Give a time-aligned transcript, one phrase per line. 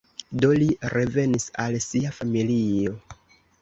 [0.43, 3.01] Do li revenis al sia familio.